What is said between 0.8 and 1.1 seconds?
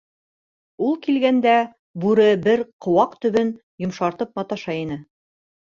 Ул